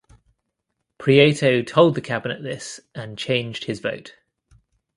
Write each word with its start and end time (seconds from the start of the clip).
Prieto 0.97 1.63
told 1.63 1.93
the 1.93 2.01
cabinet 2.01 2.41
this 2.41 2.79
and 2.95 3.19
changed 3.19 3.65
his 3.65 3.79
vote. 3.79 4.15